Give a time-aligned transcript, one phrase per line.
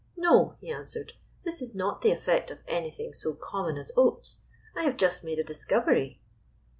[0.17, 1.13] "No," he answered,"
[1.45, 4.39] this is not the effect of anything so common as oats.
[4.75, 6.19] I have just made a discovery."